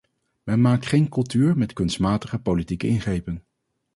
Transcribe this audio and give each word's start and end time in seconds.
Men 0.43 0.61
maakt 0.61 0.85
geen 0.85 1.09
cultuur 1.09 1.57
met 1.57 1.73
kunstmatige 1.73 2.39
politieke 2.39 2.87
ingrepen. 2.87 3.43